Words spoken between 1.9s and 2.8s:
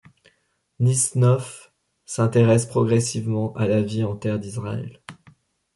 s'intéresse